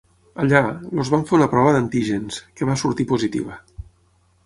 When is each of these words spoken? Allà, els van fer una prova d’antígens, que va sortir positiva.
Allà, 0.43 0.61
els 1.01 1.11
van 1.15 1.27
fer 1.31 1.37
una 1.39 1.49
prova 1.53 1.75
d’antígens, 1.77 2.43
que 2.59 2.73
va 2.73 2.81
sortir 2.85 3.11
positiva. 3.15 3.65